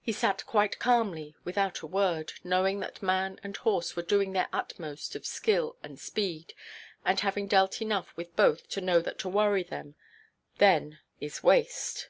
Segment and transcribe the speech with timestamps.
[0.00, 4.48] He sat quite calmly, without a word, knowing that man and horse were doing their
[4.54, 6.54] utmost of skill and speed,
[7.04, 9.96] and having dealt enough with both to know that to worry them
[10.56, 12.08] then is waste.